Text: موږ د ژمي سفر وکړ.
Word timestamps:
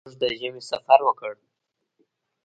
موږ 0.05 0.15
د 0.21 0.23
ژمي 0.39 0.61
سفر 0.71 0.99
وکړ. 1.03 1.33